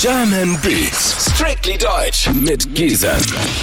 German 0.00 0.60
Beats, 0.60 1.30
strictly 1.30 1.78
deutsch 1.78 2.28
mit 2.28 2.74
Gisem. 2.74 3.16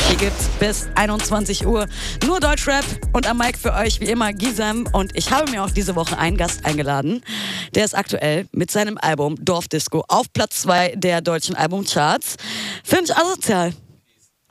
Hier 0.07 0.17
gibt's 0.17 0.45
bis 0.59 0.87
21 0.95 1.65
Uhr 1.65 1.87
nur 2.25 2.39
Deutschrap 2.39 2.85
und 3.13 3.27
am 3.27 3.37
Mic 3.37 3.57
für 3.57 3.73
euch 3.73 3.99
wie 3.99 4.05
immer 4.05 4.31
Gisem 4.33 4.87
und 4.93 5.15
ich 5.15 5.31
habe 5.31 5.51
mir 5.51 5.63
auch 5.63 5.69
diese 5.69 5.95
Woche 5.95 6.17
einen 6.17 6.37
Gast 6.37 6.65
eingeladen. 6.65 7.21
Der 7.75 7.85
ist 7.85 7.95
aktuell 7.95 8.47
mit 8.51 8.71
seinem 8.71 8.97
Album 8.97 9.35
Dorfdisco 9.43 10.03
auf 10.07 10.31
Platz 10.33 10.61
2 10.61 10.95
der 10.95 11.21
deutschen 11.21 11.55
Albumcharts. 11.55 12.37
Finde 12.83 13.05
ich 13.05 13.15
asozial. 13.15 13.73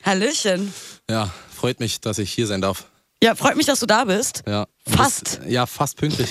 Hallöchen. 0.05 0.73
Ja, 1.09 1.31
freut 1.55 1.81
mich, 1.81 2.01
dass 2.01 2.19
ich 2.19 2.33
hier 2.33 2.47
sein 2.47 2.61
darf. 2.61 2.85
Ja, 3.23 3.35
freut 3.35 3.57
mich, 3.57 3.67
dass 3.67 3.81
du 3.81 3.87
da 3.87 4.05
bist. 4.05 4.43
Ja. 4.47 4.67
Fast. 4.87 5.39
Das, 5.39 5.51
ja, 5.51 5.67
fast 5.67 5.97
pünktlich. 5.97 6.31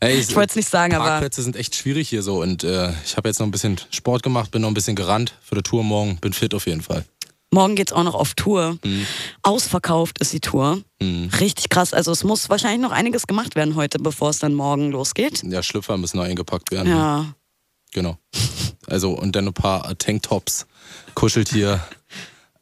Ey, 0.00 0.18
Ich 0.18 0.34
wollte 0.36 0.50
es 0.50 0.56
nicht 0.56 0.68
sagen, 0.68 0.94
aber 0.94 1.04
Parkplätze 1.06 1.42
sind 1.42 1.56
echt 1.56 1.74
schwierig 1.74 2.08
hier 2.08 2.22
so 2.22 2.40
und 2.40 2.62
äh, 2.62 2.92
ich 3.04 3.16
habe 3.16 3.28
jetzt 3.28 3.40
noch 3.40 3.46
ein 3.46 3.50
bisschen 3.50 3.80
Sport 3.90 4.22
gemacht, 4.22 4.50
bin 4.52 4.62
noch 4.62 4.68
ein 4.68 4.74
bisschen 4.74 4.94
gerannt 4.96 5.34
für 5.42 5.56
die 5.56 5.62
Tour 5.62 5.82
morgen, 5.82 6.18
bin 6.18 6.32
fit 6.32 6.54
auf 6.54 6.66
jeden 6.66 6.82
Fall. 6.82 7.04
morgen 7.50 7.74
geht's 7.74 7.92
auch 7.92 8.04
noch 8.04 8.14
auf 8.14 8.34
Tour. 8.34 8.78
Ausverkauft 9.42 10.20
ist 10.20 10.32
die 10.32 10.40
Tour. 10.40 10.80
Mhm. 11.02 11.30
Richtig 11.40 11.68
krass. 11.70 11.92
Also 11.94 12.12
es 12.12 12.22
muss 12.22 12.48
wahrscheinlich 12.48 12.80
noch 12.80 12.92
einiges 12.92 13.26
gemacht 13.26 13.56
werden 13.56 13.74
heute, 13.74 13.98
bevor 13.98 14.30
es 14.30 14.38
dann 14.38 14.54
morgen 14.54 14.90
losgeht. 14.92 15.42
Ja, 15.42 15.62
Schlüpfer 15.64 15.96
müssen 15.96 16.18
noch 16.18 16.24
eingepackt 16.24 16.70
werden. 16.70 16.88
Ja. 16.88 17.34
Genau. 17.92 18.18
Also 18.86 19.12
und 19.12 19.34
dann 19.34 19.48
ein 19.48 19.54
paar 19.54 19.96
Tanktops, 19.98 20.66
Kuscheltier. 21.14 21.80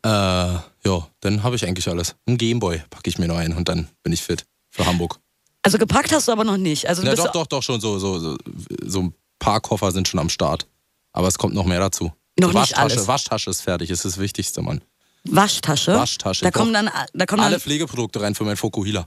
Äh, 0.03 0.09
ja, 0.09 1.09
dann 1.21 1.43
habe 1.43 1.57
ich 1.57 1.67
eigentlich 1.67 1.89
alles. 1.89 2.15
Ein 2.27 2.39
Gameboy 2.39 2.81
packe 2.89 3.11
ich 3.11 3.19
mir 3.19 3.27
noch 3.29 3.37
ein 3.37 3.53
und 3.55 3.69
dann 3.69 3.89
bin 4.05 4.13
ich 4.13 4.23
fit 4.23 4.47
für 4.71 4.87
Hamburg. 4.87 5.19
Also 5.67 5.79
gepackt 5.79 6.13
hast 6.13 6.29
du 6.29 6.33
aber 6.33 6.45
noch 6.45 6.57
nicht. 6.57 6.89
Also 6.89 7.03
du 7.03 7.09
Ja, 7.09 7.15
bist 7.15 7.27
doch, 7.27 7.33
doch, 7.33 7.47
doch 7.47 7.63
schon 7.63 7.81
so, 7.81 7.99
so, 7.99 8.19
so, 8.19 8.37
so 8.85 9.03
ein 9.03 9.15
paar 9.39 9.61
Koffer 9.61 9.91
sind 9.93 10.07
schon 10.09 10.21
am 10.21 10.29
Start. 10.29 10.67
Aber 11.13 11.29
es 11.29 11.37
kommt 11.39 11.55
noch 11.55 11.65
mehr 11.67 11.81
dazu. 11.81 12.13
Noch 12.39 12.53
so 12.53 12.59
nicht 12.59 12.71
Waschtasche, 12.73 12.81
alles. 12.97 13.09
Waschtasche 13.09 13.51
ist 13.51 13.61
fertig, 13.63 13.91
ist 13.91 14.05
das 14.05 14.19
Wichtigste, 14.19 14.63
Mann. 14.63 14.81
Waschtasche. 15.25 15.95
Waschtasche, 15.95 16.45
Da 16.45 16.51
doch. 16.51 16.61
kommen 16.61 16.73
dann, 16.73 16.89
da 17.15 17.27
kommen 17.27 17.41
Alle 17.43 17.53
dann, 17.53 17.61
Pflegeprodukte 17.61 18.21
rein 18.21 18.35
für 18.35 18.45
mein 18.45 18.57
Fokuhila. 18.57 19.07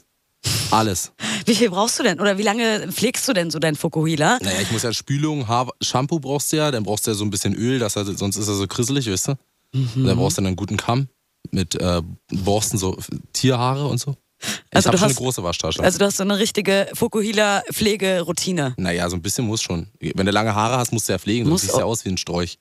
Alles. 0.72 1.12
wie 1.46 1.56
viel 1.56 1.70
brauchst 1.70 1.98
du 2.00 2.04
denn? 2.04 2.20
Oder 2.20 2.38
wie 2.38 2.44
lange 2.44 2.92
pflegst 2.92 3.28
du 3.28 3.34
denn 3.34 3.52
so 3.52 3.60
dein 3.60 3.76
Fukuhila? 3.76 4.38
Naja, 4.42 4.60
ich 4.62 4.72
muss 4.72 4.84
ja 4.84 4.92
Spülung, 4.94 5.48
Haar, 5.48 5.70
Shampoo 5.82 6.20
brauchst 6.20 6.52
du 6.52 6.58
ja, 6.58 6.72
dann 6.72 6.84
brauchst 6.84 7.08
du 7.08 7.12
ja 7.12 7.16
so 7.16 7.24
ein 7.24 7.30
bisschen 7.30 7.54
Öl, 7.56 7.80
das, 7.80 7.96
hat- 7.96 8.08
sonst 8.18 8.36
ist 8.38 8.48
er 8.48 8.56
so 8.56 8.68
krisselig, 8.68 9.10
weißt 9.10 9.30
du? 9.30 9.34
Mhm. 9.74 10.06
Dann 10.06 10.18
brauchst 10.18 10.38
du 10.38 10.42
dann 10.42 10.48
einen 10.48 10.56
guten 10.56 10.78
Kamm 10.78 11.08
mit 11.52 11.76
äh, 11.76 12.02
Borsten, 12.32 12.78
so 12.78 12.98
Tierhaare 13.34 13.88
und 13.88 14.00
so. 14.00 14.16
Ich 14.42 14.76
Also 14.76 14.88
hab 14.88 14.92
du 14.94 14.98
schon 15.00 15.10
hast- 15.10 15.18
eine 15.18 15.26
große 15.26 15.44
Waschtasche. 15.44 15.84
Also 15.84 15.98
du 16.00 16.06
hast 16.06 16.18
so 16.18 16.24
eine 16.24 16.38
richtige 16.40 16.88
Fukuhila-Pflegeroutine. 16.94 18.74
naja, 18.78 19.10
so 19.10 19.16
ein 19.16 19.22
bisschen 19.22 19.46
muss 19.46 19.62
schon. 19.62 19.88
Wenn 20.00 20.26
du 20.26 20.32
lange 20.32 20.56
Haare 20.56 20.78
hast, 20.78 20.92
musst 20.94 21.08
du 21.10 21.14
ja 21.14 21.20
pflegen, 21.20 21.46
sonst 21.48 21.62
siehst 21.62 21.74
du 21.76 21.80
ja 21.80 21.86
aus 21.86 22.06
wie 22.06 22.10
ein 22.10 22.18
Sträuch. 22.18 22.58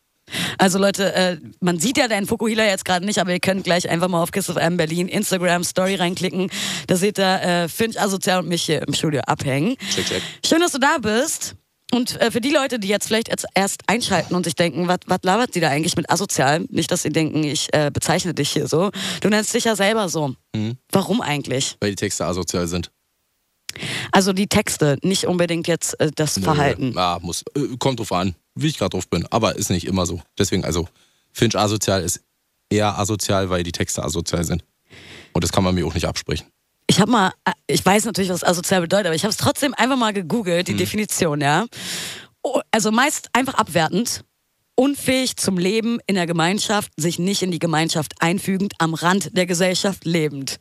Also 0.58 0.78
Leute, 0.78 1.14
äh, 1.14 1.38
man 1.60 1.78
sieht 1.78 1.96
ja 1.96 2.06
deinen 2.06 2.26
Fukuhila 2.26 2.62
jetzt 2.66 2.84
gerade 2.84 3.06
nicht, 3.06 3.18
aber 3.18 3.32
ihr 3.32 3.40
könnt 3.40 3.64
gleich 3.64 3.88
einfach 3.88 4.08
mal 4.08 4.22
auf 4.22 4.30
Kiss 4.30 4.50
of 4.50 4.56
M 4.56 4.76
Berlin 4.76 5.08
Instagram 5.08 5.64
Story 5.64 5.94
reinklicken. 5.94 6.50
Da 6.86 6.96
seht 6.96 7.18
ihr 7.18 7.40
äh, 7.42 7.68
Finch 7.68 7.98
Asozial 7.98 8.40
und 8.40 8.48
mich 8.48 8.64
hier 8.64 8.82
im 8.86 8.92
Studio 8.92 9.20
abhängen. 9.22 9.76
Check, 9.94 10.04
check. 10.06 10.22
Schön, 10.44 10.60
dass 10.60 10.72
du 10.72 10.78
da 10.78 10.98
bist. 11.00 11.54
Und 11.90 12.20
äh, 12.20 12.30
für 12.30 12.40
die 12.40 12.50
Leute, 12.50 12.78
die 12.78 12.88
jetzt 12.88 13.06
vielleicht 13.06 13.28
jetzt 13.28 13.46
erst 13.54 13.82
einschalten 13.86 14.34
und 14.34 14.44
sich 14.44 14.54
denken, 14.54 14.88
was 14.88 15.18
labert 15.22 15.54
sie 15.54 15.60
da 15.60 15.70
eigentlich 15.70 15.96
mit 15.96 16.10
asozial? 16.10 16.66
Nicht, 16.68 16.90
dass 16.90 17.02
sie 17.02 17.10
denken, 17.10 17.42
ich 17.44 17.72
äh, 17.72 17.90
bezeichne 17.92 18.34
dich 18.34 18.50
hier 18.50 18.68
so. 18.68 18.90
Du 19.20 19.28
nennst 19.28 19.54
dich 19.54 19.64
ja 19.64 19.74
selber 19.74 20.08
so. 20.08 20.34
Mhm. 20.54 20.76
Warum 20.92 21.20
eigentlich? 21.22 21.76
Weil 21.80 21.90
die 21.90 21.96
Texte 21.96 22.26
asozial 22.26 22.66
sind. 22.66 22.90
Also 24.12 24.32
die 24.32 24.48
Texte, 24.48 24.98
nicht 25.02 25.26
unbedingt 25.26 25.66
jetzt 25.66 25.98
äh, 26.00 26.10
das 26.14 26.38
Verhalten. 26.38 26.90
Nö, 26.90 26.96
Ja, 26.96 27.18
muss. 27.22 27.44
Äh, 27.54 27.76
kommt 27.78 28.00
drauf 28.00 28.12
an, 28.12 28.34
wie 28.54 28.68
ich 28.68 28.78
gerade 28.78 28.90
drauf 28.90 29.08
bin. 29.08 29.26
Aber 29.30 29.56
ist 29.56 29.70
nicht 29.70 29.86
immer 29.86 30.04
so. 30.04 30.20
Deswegen, 30.38 30.64
also, 30.64 30.88
Finch 31.32 31.56
asozial 31.56 32.02
ist 32.02 32.22
eher 32.70 32.98
asozial, 32.98 33.50
weil 33.50 33.62
die 33.62 33.72
Texte 33.72 34.02
asozial 34.02 34.44
sind. 34.44 34.64
Und 35.32 35.44
das 35.44 35.52
kann 35.52 35.64
man 35.64 35.74
mir 35.74 35.86
auch 35.86 35.94
nicht 35.94 36.06
absprechen. 36.06 36.46
Ich 36.90 37.00
habe 37.00 37.10
mal, 37.10 37.32
äh, 37.44 37.52
ich 37.66 37.84
weiß 37.84 38.04
natürlich, 38.06 38.30
was 38.30 38.42
asozial 38.42 38.80
bedeutet, 38.80 39.06
aber 39.06 39.14
ich 39.14 39.22
habe 39.24 39.30
es 39.30 39.36
trotzdem 39.36 39.74
einfach 39.74 39.96
mal 39.96 40.12
gegoogelt, 40.12 40.66
Mhm. 40.68 40.72
die 40.72 40.76
Definition, 40.78 41.40
ja. 41.40 41.66
Oh, 42.42 42.60
Also 42.70 42.90
meist 42.90 43.28
einfach 43.32 43.54
abwertend. 43.54 44.24
Unfähig 44.74 45.36
zum 45.36 45.58
Leben 45.58 45.98
in 46.06 46.14
der 46.14 46.26
Gemeinschaft, 46.26 46.92
sich 46.96 47.18
nicht 47.18 47.42
in 47.42 47.50
die 47.50 47.58
Gemeinschaft 47.58 48.14
einfügend, 48.20 48.74
am 48.78 48.94
Rand 48.94 49.36
der 49.36 49.44
Gesellschaft 49.44 50.04
lebend. 50.04 50.58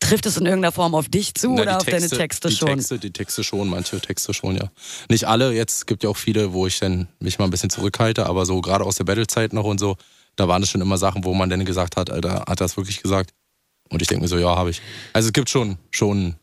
Trifft 0.00 0.26
es 0.26 0.36
in 0.36 0.44
irgendeiner 0.44 0.72
Form 0.72 0.94
auf 0.96 1.08
dich 1.08 1.32
zu 1.34 1.48
Mhm. 1.50 1.54
Na, 1.54 1.62
oder 1.62 1.76
auf 1.78 1.84
deine 1.84 2.08
Texte 2.10 2.48
die 2.48 2.56
schon? 2.56 2.68
Texte, 2.68 2.98
die 2.98 3.12
Texte 3.12 3.44
schon, 3.44 3.68
manche 3.70 4.00
Texte 4.00 4.34
schon, 4.34 4.56
ja. 4.56 4.68
Nicht 5.08 5.26
alle, 5.26 5.52
jetzt 5.54 5.86
gibt 5.86 6.02
ja 6.02 6.10
auch 6.10 6.16
viele, 6.16 6.52
wo 6.52 6.66
ich 6.66 6.78
dann 6.80 7.08
mich 7.20 7.38
mal 7.38 7.44
ein 7.46 7.50
bisschen 7.50 7.70
zurückhalte, 7.70 8.26
aber 8.26 8.44
so 8.46 8.60
gerade 8.60 8.84
aus 8.84 8.96
der 8.96 9.04
Battle-Zeit 9.04 9.52
noch 9.52 9.64
und 9.64 9.78
so, 9.78 9.96
da 10.36 10.48
waren 10.48 10.62
es 10.64 10.68
schon 10.70 10.80
immer 10.82 10.98
Sachen, 10.98 11.24
wo 11.24 11.32
man 11.32 11.48
dann 11.48 11.64
gesagt 11.64 11.96
hat, 11.96 12.10
Alter, 12.10 12.40
hat 12.40 12.48
er 12.48 12.56
das 12.56 12.76
wirklich 12.76 13.00
gesagt? 13.00 13.30
Und 13.90 14.02
ich 14.02 14.08
denke 14.08 14.22
mir 14.22 14.28
so, 14.28 14.38
ja, 14.38 14.56
habe 14.56 14.70
ich. 14.70 14.82
Also 15.12 15.28
es 15.28 15.32
gibt 15.32 15.50
schon, 15.50 15.78
schon 15.90 16.36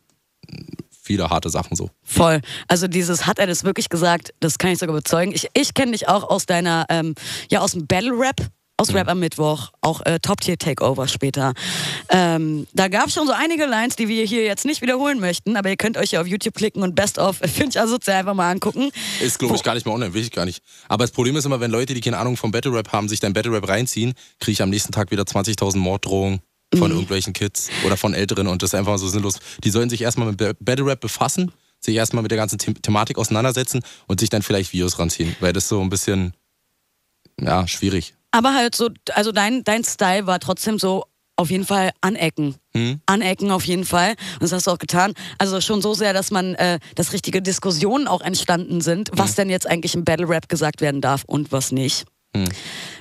viele 1.02 1.30
harte 1.30 1.50
Sachen 1.50 1.76
so. 1.76 1.90
Voll. 2.04 2.42
Also 2.68 2.88
dieses, 2.88 3.26
hat 3.26 3.40
er 3.40 3.48
das 3.48 3.64
wirklich 3.64 3.90
gesagt, 3.90 4.34
das 4.40 4.58
kann 4.58 4.72
ich 4.72 4.80
sogar 4.80 4.96
bezeugen. 4.96 5.34
Ich, 5.34 5.48
ich 5.54 5.74
kenne 5.74 5.92
dich 5.92 6.08
auch 6.08 6.30
aus 6.30 6.46
deiner, 6.46 6.86
ähm, 6.90 7.16
ja 7.50 7.60
aus 7.60 7.72
dem 7.72 7.88
Battle-Rap, 7.88 8.50
aus 8.78 8.94
Rap 8.94 9.10
am 9.10 9.20
Mittwoch, 9.20 9.72
auch 9.82 10.02
äh, 10.06 10.20
Top-Tier-Takeover 10.20 11.08
später. 11.08 11.54
Ähm, 12.10 12.66
da 12.74 12.88
gab 12.88 13.08
es 13.08 13.14
schon 13.14 13.28
so 13.28 13.34
einige 13.34 13.66
Lines, 13.66 13.96
die 13.96 14.08
wir 14.08 14.26
hier 14.26 14.44
jetzt 14.44 14.66
nicht 14.66 14.82
wiederholen 14.82 15.20
möchten, 15.20 15.56
aber 15.56 15.70
ihr 15.70 15.78
könnt 15.78 15.98
euch 15.98 16.12
ja 16.12 16.22
auf 16.22 16.28
YouTube 16.28 16.56
klicken 16.56 16.82
und 16.82 16.96
Best 16.96 17.20
of 17.20 17.38
Finch 17.44 17.80
Asozial 17.80 18.20
einfach 18.20 18.34
mal 18.34 18.50
angucken. 18.50 18.90
Ist, 19.22 19.38
glaube 19.38 19.56
ich, 19.56 19.64
gar 19.64 19.76
nicht 19.76 19.86
mehr 19.86 19.94
online, 19.94 20.14
will 20.14 20.22
ich 20.22 20.32
gar 20.32 20.46
nicht. 20.46 20.64
Aber 20.88 21.04
das 21.04 21.12
Problem 21.12 21.36
ist 21.36 21.46
immer, 21.46 21.60
wenn 21.60 21.72
Leute, 21.72 21.94
die 21.94 22.02
keine 22.02 22.18
Ahnung 22.18 22.38
vom 22.38 22.52
Battle 22.52 22.74
Rap 22.74 22.92
haben, 22.92 23.08
sich 23.08 23.20
dann 23.20 23.34
Battle 23.34 23.52
Rap 23.52 23.68
reinziehen, 23.68 24.14
kriege 24.40 24.54
ich 24.54 24.62
am 24.62 24.70
nächsten 24.70 24.92
Tag 24.92 25.12
wieder 25.12 25.24
20.000 25.24 25.78
Morddrohungen 25.78 26.42
von 26.78 26.90
Mhm. 26.90 26.96
irgendwelchen 26.98 27.34
Kids 27.34 27.70
oder 27.86 27.98
von 27.98 28.14
Älteren 28.14 28.48
und 28.48 28.62
das 28.62 28.70
ist 28.72 28.76
einfach 28.76 28.98
so 28.98 29.08
sinnlos. 29.08 29.40
Die 29.64 29.70
sollen 29.70 29.90
sich 29.90 30.02
erstmal 30.02 30.28
mit 30.30 30.38
Ba- 30.38 30.54
Battle 30.60 30.86
Rap 30.86 31.02
befassen, 31.02 31.52
sich 31.80 31.96
erstmal 31.96 32.22
mit 32.24 32.32
der 32.32 32.38
ganzen 32.38 32.60
The 32.60 32.74
Thematik 32.76 33.18
auseinandersetzen 33.18 33.82
und 34.08 34.20
sich 34.20 34.30
dann 34.30 34.42
vielleicht 34.42 34.72
Videos 34.74 34.98
ranziehen, 35.00 35.36
weil 35.40 35.52
das 35.54 35.68
so 35.68 35.82
ein 35.82 35.90
bisschen, 35.90 36.34
ja, 37.40 37.68
schwierig. 37.68 38.14
Aber 38.32 38.54
halt 38.54 38.76
so, 38.76 38.90
also 39.14 39.32
dein, 39.32 39.64
dein 39.64 39.84
Style 39.84 40.28
war 40.28 40.40
trotzdem 40.40 40.80
so 40.80 41.04
auf 41.36 41.50
jeden 41.50 41.66
Fall 41.66 41.92
anecken. 42.02 42.56
Hm? 42.74 43.02
Anecken 43.08 43.52
auf 43.52 43.66
jeden 43.66 43.84
Fall. 43.86 44.12
Und 44.34 44.44
das 44.44 44.52
hast 44.52 44.68
du 44.68 44.72
auch 44.72 44.78
getan. 44.78 45.14
Also 45.40 45.60
schon 45.60 45.82
so 45.82 45.94
sehr, 45.94 46.14
dass 46.14 46.30
man, 46.32 46.56
äh, 46.56 46.80
dass 46.96 47.14
richtige 47.14 47.42
Diskussionen 47.42 48.08
auch 48.08 48.22
entstanden 48.22 48.80
sind, 48.82 49.10
was 49.14 49.36
denn 49.36 49.50
jetzt 49.50 49.66
eigentlich 49.68 49.96
im 49.96 50.06
Battle 50.06 50.30
Rap 50.30 50.48
gesagt 50.50 50.80
werden 50.82 51.02
darf 51.02 51.24
und 51.26 51.52
was 51.52 51.72
nicht. 51.72 52.06
Hm. 52.36 52.46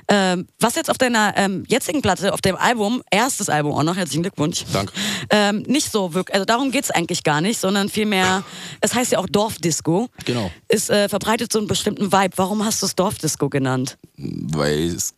Ähm, 0.07 0.47
was 0.59 0.75
jetzt 0.75 0.89
auf 0.89 0.97
deiner 0.97 1.33
ähm, 1.37 1.63
jetzigen 1.67 2.01
Platte, 2.01 2.33
auf 2.33 2.41
dem 2.41 2.55
Album, 2.55 3.01
erstes 3.11 3.49
Album 3.49 3.73
auch 3.73 3.83
noch, 3.83 3.95
herzlichen 3.95 4.23
Glückwunsch. 4.23 4.65
Danke. 4.73 4.91
Ähm, 5.29 5.63
nicht 5.67 5.91
so 5.91 6.13
wirklich, 6.13 6.33
also 6.33 6.45
darum 6.45 6.71
geht's 6.71 6.91
eigentlich 6.91 7.23
gar 7.23 7.39
nicht, 7.39 7.59
sondern 7.59 7.87
vielmehr, 7.87 8.43
es 8.81 8.93
heißt 8.93 9.13
ja 9.13 9.19
auch 9.19 9.27
Dorfdisco. 9.27 10.09
Genau. 10.25 10.51
Es 10.67 10.89
äh, 10.89 11.07
verbreitet 11.07 11.53
so 11.53 11.59
einen 11.59 11.67
bestimmten 11.67 12.11
Vibe. 12.11 12.37
Warum 12.37 12.65
hast 12.65 12.81
du 12.81 12.87
es 12.87 12.95
Dorfdisco 12.95 13.47
genannt? 13.49 13.97
weil 14.21 14.85
es, 14.85 15.15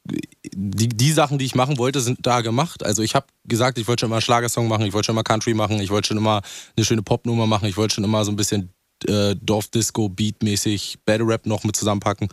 die, 0.53 0.89
die 0.89 1.11
Sachen, 1.11 1.37
die 1.37 1.45
ich 1.45 1.55
machen 1.55 1.77
wollte, 1.77 2.01
sind 2.01 2.19
da 2.21 2.41
gemacht. 2.41 2.83
Also 2.83 3.01
ich 3.01 3.15
habe 3.15 3.25
gesagt, 3.45 3.77
ich 3.77 3.87
wollte 3.87 4.01
schon 4.01 4.07
immer 4.07 4.17
einen 4.17 4.21
Schlagersong 4.21 4.67
machen, 4.67 4.85
ich 4.85 4.93
wollte 4.93 5.07
schon 5.07 5.15
immer 5.15 5.23
Country 5.23 5.53
machen, 5.53 5.79
ich 5.81 5.89
wollte 5.89 6.07
schon 6.07 6.17
immer 6.17 6.41
eine 6.75 6.85
schöne 6.85 7.01
Popnummer 7.01 7.47
machen, 7.47 7.67
ich 7.67 7.77
wollte 7.77 7.95
schon 7.95 8.03
immer 8.03 8.23
so 8.23 8.31
ein 8.31 8.35
bisschen 8.35 8.69
äh, 9.07 9.35
Dorfdisco, 9.41 10.09
Beatmäßig, 10.09 10.99
Battle 11.05 11.27
Rap 11.27 11.45
noch 11.45 11.63
mit 11.63 11.75
zusammenpacken. 11.75 12.29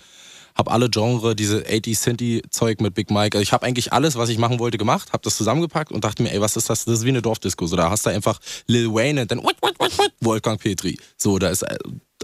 Hab 0.60 0.70
alle 0.70 0.90
Genre, 0.90 1.34
diese 1.34 1.64
80 1.66 1.98
Centy 1.98 2.42
Zeug 2.50 2.82
mit 2.82 2.92
Big 2.92 3.10
Mike. 3.10 3.38
Also 3.38 3.40
ich 3.42 3.54
habe 3.54 3.64
eigentlich 3.64 3.94
alles, 3.94 4.16
was 4.16 4.28
ich 4.28 4.36
machen 4.36 4.58
wollte, 4.58 4.76
gemacht, 4.76 5.14
habe 5.14 5.22
das 5.22 5.38
zusammengepackt 5.38 5.90
und 5.90 6.04
dachte 6.04 6.22
mir, 6.22 6.34
ey, 6.34 6.40
was 6.42 6.54
ist 6.54 6.68
das? 6.68 6.84
Das 6.84 6.98
ist 6.98 7.04
wie 7.06 7.08
eine 7.08 7.22
Dorfdisco. 7.22 7.66
So, 7.66 7.76
da 7.76 7.88
hast 7.88 8.04
du 8.04 8.10
einfach 8.10 8.38
Lil 8.66 8.92
Wayne 8.92 9.22
und 9.22 9.30
dann 9.30 9.42
what, 9.42 9.56
what, 9.62 9.74
what, 9.78 9.96
what, 9.96 10.12
Wolfgang 10.20 10.60
Petri. 10.60 10.98
So, 11.16 11.38
da 11.38 11.48
ist 11.48 11.62
äh, 11.62 11.78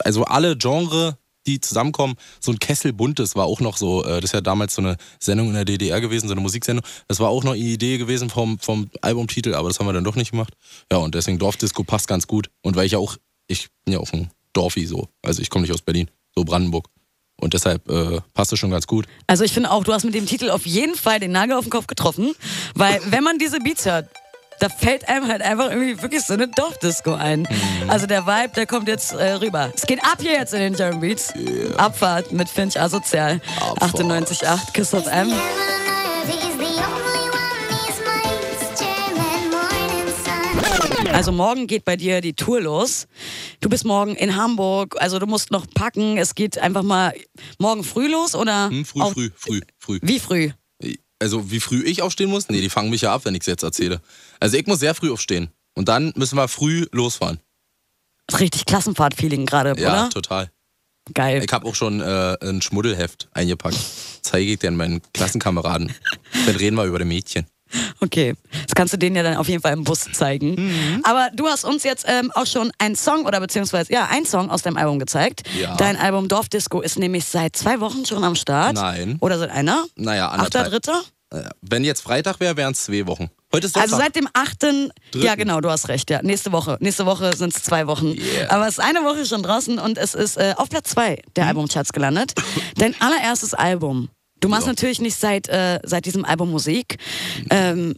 also 0.05 0.25
alle 0.25 0.55
Genre, 0.59 1.17
die 1.47 1.63
zusammenkommen. 1.63 2.17
So 2.39 2.53
ein 2.53 2.59
Kessel 2.59 2.93
Buntes 2.93 3.37
war 3.37 3.47
auch 3.47 3.61
noch 3.61 3.79
so, 3.79 4.05
äh, 4.05 4.21
das 4.21 4.25
ist 4.25 4.35
ja 4.35 4.43
damals 4.43 4.75
so 4.75 4.83
eine 4.83 4.99
Sendung 5.19 5.49
in 5.49 5.55
der 5.55 5.65
DDR 5.65 6.03
gewesen, 6.03 6.29
so 6.29 6.35
eine 6.35 6.43
Musiksendung. 6.43 6.85
Das 7.09 7.19
war 7.21 7.31
auch 7.31 7.43
noch 7.43 7.55
eine 7.55 7.63
Idee 7.63 7.97
gewesen 7.97 8.29
vom, 8.29 8.59
vom 8.59 8.91
Albumtitel, 9.01 9.55
aber 9.55 9.69
das 9.69 9.81
haben 9.81 9.87
wir 9.87 9.95
dann 9.95 10.05
doch 10.05 10.17
nicht 10.17 10.33
gemacht. 10.33 10.53
Ja, 10.93 10.99
und 10.99 11.15
deswegen 11.15 11.39
Dorfdisco 11.39 11.85
passt 11.85 12.07
ganz 12.07 12.27
gut. 12.27 12.51
Und 12.61 12.77
weil 12.77 12.85
ich 12.85 12.93
ja 12.93 12.99
auch, 12.99 13.17
ich 13.47 13.69
bin 13.87 13.95
ja 13.95 14.01
auch 14.01 14.13
ein 14.13 14.31
Dorfi 14.53 14.85
so. 14.85 15.09
Also 15.23 15.41
ich 15.41 15.49
komme 15.49 15.63
nicht 15.63 15.73
aus 15.73 15.81
Berlin, 15.81 16.11
so 16.35 16.45
Brandenburg. 16.45 16.91
Und 17.39 17.55
deshalb 17.55 17.89
äh, 17.91 18.21
passt 18.35 18.53
es 18.53 18.59
schon 18.59 18.71
ganz 18.71 18.87
gut. 18.87 19.07
Also 19.27 19.45
ich 19.45 19.53
finde 19.53 19.71
auch, 19.71 19.85
du 19.85 19.93
hast 19.93 20.05
mit 20.05 20.15
dem 20.15 20.27
Titel 20.27 20.51
auf 20.51 20.67
jeden 20.67 20.95
Fall 20.95 21.21
den 21.21 21.33
Nagel 21.33 21.57
auf 21.57 21.65
den 21.65 21.71
Kopf 21.71 21.87
getroffen, 21.87 22.35
weil 22.75 23.01
wenn 23.11 23.23
man 23.23 23.39
diese 23.39 23.59
Beats 23.59 23.85
hört, 23.85 24.09
da 24.59 24.69
fällt 24.71 25.07
einem 25.09 25.29
halt 25.29 25.43
einfach 25.43 25.71
irgendwie 25.71 26.01
wirklich 26.01 26.23
so 26.23 26.33
eine 26.33 26.49
Dorfdisco 26.49 27.13
ein. 27.13 27.41
Mhm. 27.41 27.91
Also 27.91 28.07
der 28.07 28.27
Vibe, 28.27 28.53
der 28.57 28.67
kommt 28.67 28.89
jetzt 28.89 29.13
äh, 29.13 29.33
rüber. 29.33 29.71
Es 29.75 29.87
geht 29.87 30.03
ab 30.03 30.19
hier 30.21 30.33
jetzt 30.33 30.55
in 30.55 30.61
den 30.61 30.75
German 30.75 31.01
Beats. 31.01 31.35
Abfahrt 31.77 32.33
mit 32.33 32.49
Finch 32.49 32.81
Asozial. 32.81 33.41
Abfahrt. 33.81 33.97
98.8 33.97 34.73
Kiss 34.73 34.95
of 34.95 35.07
M. 35.07 35.31
Also 41.13 41.33
morgen 41.33 41.67
geht 41.67 41.85
bei 41.85 41.97
dir 41.97 42.21
die 42.21 42.35
Tour 42.35 42.61
los. 42.61 43.07
Du 43.67 43.71
bist 43.71 43.85
morgen 43.85 44.15
in 44.15 44.37
Hamburg, 44.37 44.95
also 45.01 45.19
du 45.19 45.27
musst 45.27 45.51
noch 45.51 45.67
packen, 45.75 46.19
es 46.19 46.37
geht 46.37 46.57
einfach 46.57 46.85
mal 46.85 47.13
morgen 47.59 47.83
früh 47.83 48.07
los 48.07 48.37
oder? 48.37 48.71
Hm, 48.71 48.85
früh, 48.85 49.01
früh, 49.13 49.31
früh, 49.37 49.61
früh. 49.77 49.99
Wie 50.03 50.21
früh? 50.21 50.53
Also 51.19 51.51
wie 51.51 51.59
früh 51.59 51.83
ich 51.83 52.01
aufstehen 52.03 52.31
muss? 52.31 52.49
Nee, 52.49 52.61
die 52.61 52.71
fangen 52.71 52.91
mich 52.91 53.01
ja 53.01 53.13
ab, 53.13 53.25
wenn 53.25 53.35
ich 53.35 53.41
es 53.41 53.47
jetzt 53.47 53.65
erzähle. 53.65 54.01
Also 54.39 54.57
ich 54.57 54.67
muss 54.69 54.79
sehr 54.79 54.95
früh 54.95 55.11
aufstehen. 55.11 55.49
Und 55.75 55.89
dann 55.89 56.13
müssen 56.15 56.37
wir 56.37 56.47
früh 56.47 56.87
losfahren. 56.93 57.41
Richtig 58.39 58.67
Klassenfahrt-Feeling 58.67 59.47
gerade, 59.47 59.81
Ja, 59.81 60.05
oder? 60.05 60.11
total. 60.11 60.51
Geil. 61.13 61.43
Ich 61.45 61.53
habe 61.53 61.67
auch 61.67 61.75
schon 61.75 62.01
äh, 62.01 62.37
ein 62.43 62.63
Schmuddelheft 62.63 63.29
eingepackt. 63.33 63.79
Zeige 64.23 64.53
ich 64.53 64.59
den 64.61 64.77
meinen 64.77 65.01
Klassenkameraden. 65.13 65.93
Dann 66.47 66.57
reden 66.57 66.77
wir 66.77 66.85
über 66.85 66.99
die 67.01 67.05
Mädchen. 67.05 67.47
Okay, 68.01 68.35
das 68.65 68.75
kannst 68.75 68.93
du 68.93 68.99
denen 68.99 69.17
ja 69.17 69.23
dann 69.23 69.37
auf 69.37 69.49
jeden 69.49 69.63
Fall 69.63 69.73
im 69.73 69.85
Bus 69.85 70.05
zeigen. 70.13 70.55
Mhm. 70.55 71.01
Aber 71.05 71.29
du 71.35 71.47
hast 71.47 71.65
uns 71.65 71.83
jetzt 71.85 72.05
ähm, 72.09 72.31
auch 72.35 72.47
schon 72.47 72.71
einen 72.79 72.97
Song 72.97 73.25
oder 73.27 73.41
beziehungsweise 73.41 73.93
ja, 73.93 74.07
einen 74.11 74.27
Song 74.27 74.51
aus 74.51 74.63
deinem 74.63 74.77
Album 74.77 74.99
gezeigt. 74.99 75.43
Ja. 75.61 75.77
Dein 75.77 75.97
Album 75.97 76.29
Dorfdisco 76.29 76.81
ist 76.81 76.99
nämlich 76.99 77.25
seit 77.25 77.57
zwei 77.57 77.81
Wochen 77.81 78.05
schon 78.07 78.25
am 78.25 78.35
Start. 78.35 78.75
Nein. 78.75 79.17
Oder 79.21 79.39
seit 79.39 79.51
einer? 79.51 79.85
Naja, 79.97 80.27
Achter, 80.29 80.39
anderthalb. 80.61 80.71
dritter? 80.71 81.03
Äh, 81.31 81.43
Wenn 81.61 81.85
jetzt 81.85 82.03
Freitag 82.03 82.39
wäre, 82.41 82.57
wären 82.57 82.73
es 82.73 82.85
zwei 82.85 83.07
Wochen. 83.07 83.31
Heute 83.53 83.67
ist 83.67 83.75
Sonntag. 83.75 83.93
Also 83.93 84.03
seit 84.03 84.17
dem 84.17 84.29
8. 84.33 84.67
Ja, 85.15 85.35
genau, 85.35 85.61
du 85.61 85.71
hast 85.71 85.89
recht. 85.89 86.11
Ja, 86.11 86.21
nächste 86.23 86.53
Woche. 86.53 86.77
Nächste 86.81 87.07
Woche 87.07 87.35
sind 87.37 87.57
es 87.57 87.63
zwei 87.63 87.87
Wochen. 87.87 88.13
Yeah. 88.13 88.51
Aber 88.51 88.67
es 88.69 88.79
ist 88.79 88.85
eine 88.85 89.01
Woche 89.05 89.25
schon 89.25 89.43
draußen 89.43 89.79
und 89.79 89.99
es 89.99 90.15
ist 90.15 90.37
äh, 90.37 90.55
auf 90.57 90.69
Platz 90.69 90.91
zwei 90.91 91.23
der 91.37 91.45
Hm? 91.45 91.49
Albumcharts 91.51 91.93
gelandet. 91.93 92.33
Dein 92.77 92.95
allererstes 93.01 93.55
Album. 93.55 94.09
Du 94.41 94.49
machst 94.49 94.67
Ja. 94.67 94.73
natürlich 94.73 95.01
nicht 95.01 95.17
seit, 95.17 95.49
äh, 95.49 95.81
seit 95.85 96.07
diesem 96.07 96.25
Album 96.25 96.51
Musik. 96.51 96.99
Ähm, 97.51 97.95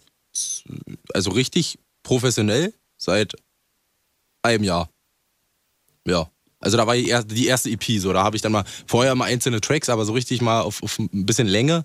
also 1.15 1.31
richtig 1.31 1.79
professionell 2.03 2.73
seit 2.97 3.35
einem 4.43 4.65
Jahr. 4.65 4.89
Ja. 6.07 6.31
Also 6.61 6.77
da 6.77 6.87
war 6.87 6.95
die 6.95 7.47
erste, 7.47 7.71
EP 7.71 7.99
so. 8.01 8.13
Da 8.13 8.25
habe 8.25 8.37
ich 8.37 8.43
dann 8.43 8.53
mal 8.53 8.65
vorher 8.87 9.15
mal 9.15 9.27
einzelne 9.27 9.61
Tracks, 9.61 9.89
aber 9.89 10.05
so 10.05 10.13
richtig 10.13 10.41
mal 10.41 10.63
auf, 10.63 10.83
auf 10.83 10.99
ein 10.99 11.25
bisschen 11.27 11.47
Länge 11.47 11.85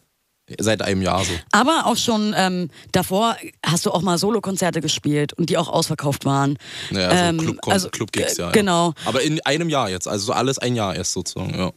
seit 0.59 0.81
einem 0.81 1.01
Jahr 1.01 1.23
so. 1.23 1.31
Aber 1.51 1.85
auch 1.85 1.95
schon 1.95 2.33
ähm, 2.35 2.69
davor 2.91 3.37
hast 3.65 3.85
du 3.85 3.91
auch 3.91 4.01
mal 4.01 4.17
Solokonzerte 4.17 4.81
gespielt 4.81 5.33
und 5.33 5.49
die 5.49 5.57
auch 5.57 5.67
ausverkauft 5.69 6.25
waren. 6.25 6.57
Naja, 6.89 7.09
so 7.09 7.15
Ähm, 7.15 7.37
Club, 7.37 7.67
also, 7.67 7.87
äh, 7.89 8.21
ja, 8.21 8.27
ja. 8.45 8.51
genau. 8.51 8.93
Aber 9.05 9.21
in 9.21 9.39
einem 9.45 9.69
Jahr 9.69 9.89
jetzt. 9.89 10.07
Also 10.07 10.25
so 10.27 10.33
alles 10.33 10.57
ein 10.59 10.75
Jahr 10.75 10.95
erst 10.95 11.13
sozusagen, 11.13 11.57
ja. 11.57 11.71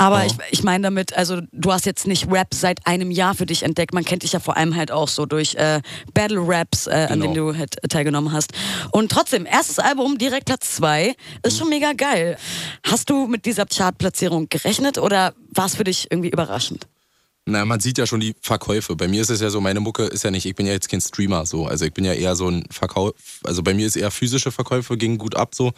Aber 0.00 0.20
Ja. 0.20 0.26
ich, 0.26 0.32
ich 0.50 0.62
meine 0.64 0.84
damit, 0.84 1.14
also 1.16 1.40
du 1.52 1.72
hast 1.72 1.84
jetzt 1.84 2.06
nicht 2.06 2.26
Rap 2.32 2.54
seit 2.54 2.86
einem 2.86 3.10
Jahr 3.10 3.34
für 3.34 3.44
dich 3.44 3.62
entdeckt. 3.64 3.92
Man 3.92 4.04
kennt 4.04 4.22
dich 4.22 4.32
ja 4.32 4.40
vor 4.40 4.56
allem 4.56 4.74
halt 4.74 4.90
auch 4.90 5.08
so 5.08 5.26
durch 5.26 5.54
äh, 5.56 5.82
Battle 6.14 6.40
Raps, 6.42 6.86
äh, 6.86 7.08
an 7.10 7.20
denen 7.20 7.34
Genau. 7.34 7.52
du 7.52 7.58
halt 7.58 7.76
teilgenommen 7.90 8.32
hast. 8.32 8.52
Und 8.92 9.12
trotzdem, 9.12 9.44
erstes 9.44 9.78
Album, 9.78 10.16
direkt 10.16 10.46
Platz 10.46 10.76
zwei, 10.76 11.14
ist 11.42 11.58
schon 11.58 11.68
mega 11.68 11.92
geil. 11.92 12.38
Hast 12.86 13.10
du 13.10 13.26
mit 13.26 13.44
dieser 13.44 13.66
Chartplatzierung 13.66 14.48
gerechnet 14.48 14.96
oder 14.96 15.34
war 15.50 15.66
es 15.66 15.74
für 15.76 15.84
dich 15.84 16.10
irgendwie 16.10 16.30
überraschend? 16.30 16.86
Na, 17.50 17.64
man 17.64 17.80
sieht 17.80 17.98
ja 17.98 18.06
schon 18.06 18.20
die 18.20 18.34
Verkäufe. 18.40 18.94
Bei 18.94 19.08
mir 19.08 19.22
ist 19.22 19.30
es 19.30 19.40
ja 19.40 19.50
so, 19.50 19.60
meine 19.60 19.80
Mucke 19.80 20.04
ist 20.04 20.22
ja 20.22 20.30
nicht, 20.30 20.46
ich 20.46 20.54
bin 20.54 20.66
ja 20.66 20.72
jetzt 20.72 20.88
kein 20.88 21.00
Streamer 21.00 21.46
so. 21.46 21.66
Also 21.66 21.84
ich 21.84 21.92
bin 21.92 22.04
ja 22.04 22.12
eher 22.12 22.36
so 22.36 22.48
ein 22.48 22.64
Verkauf, 22.70 23.12
also 23.42 23.62
bei 23.62 23.74
mir 23.74 23.86
ist 23.86 23.96
eher 23.96 24.12
physische 24.12 24.52
Verkäufe, 24.52 24.96
gingen 24.96 25.18
gut 25.18 25.36
ab 25.36 25.54
so. 25.54 25.72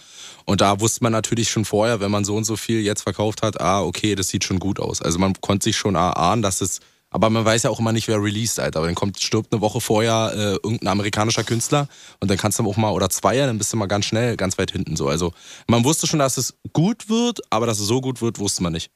Und 0.44 0.60
da 0.60 0.80
wusste 0.80 1.02
man 1.02 1.12
natürlich 1.12 1.50
schon 1.50 1.64
vorher, 1.64 2.00
wenn 2.00 2.10
man 2.10 2.24
so 2.24 2.36
und 2.36 2.44
so 2.44 2.56
viel 2.56 2.80
jetzt 2.80 3.02
verkauft 3.02 3.42
hat, 3.42 3.60
ah, 3.60 3.82
okay, 3.82 4.14
das 4.14 4.28
sieht 4.28 4.44
schon 4.44 4.58
gut 4.58 4.80
aus. 4.80 5.00
Also 5.00 5.18
man 5.18 5.32
konnte 5.40 5.64
sich 5.64 5.76
schon 5.76 5.96
ahnen, 5.96 6.42
dass 6.42 6.60
es, 6.60 6.80
aber 7.08 7.30
man 7.30 7.44
weiß 7.44 7.62
ja 7.62 7.70
auch 7.70 7.80
immer 7.80 7.92
nicht, 7.92 8.06
wer 8.06 8.22
released, 8.22 8.60
Alter. 8.60 8.80
Aber 8.80 8.86
dann 8.86 8.94
kommt, 8.94 9.20
stirbt 9.20 9.52
eine 9.52 9.62
Woche 9.62 9.80
vorher 9.80 10.32
äh, 10.34 10.52
irgendein 10.62 10.88
amerikanischer 10.88 11.44
Künstler 11.44 11.88
und 12.20 12.30
dann 12.30 12.36
kannst 12.36 12.58
du 12.58 12.68
auch 12.68 12.76
mal, 12.76 12.90
oder 12.90 13.08
zwei, 13.08 13.38
dann 13.38 13.56
bist 13.56 13.72
du 13.72 13.78
mal 13.78 13.86
ganz 13.86 14.04
schnell, 14.04 14.36
ganz 14.36 14.58
weit 14.58 14.72
hinten 14.72 14.96
so. 14.96 15.08
Also 15.08 15.32
man 15.68 15.84
wusste 15.84 16.06
schon, 16.06 16.18
dass 16.18 16.36
es 16.36 16.54
gut 16.74 17.08
wird, 17.08 17.40
aber 17.48 17.66
dass 17.66 17.80
es 17.80 17.86
so 17.86 18.02
gut 18.02 18.20
wird, 18.20 18.38
wusste 18.38 18.62
man 18.62 18.74
nicht. 18.74 18.90